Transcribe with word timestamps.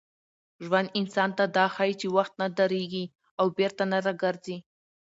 ژوند 0.65 0.93
انسان 0.99 1.29
ته 1.37 1.43
دا 1.55 1.65
ښيي 1.75 1.93
چي 1.99 2.07
وخت 2.17 2.33
نه 2.41 2.47
درېږي 2.59 3.05
او 3.39 3.45
بېرته 3.57 3.83
نه 3.91 3.97
راګرځي. 4.05 4.57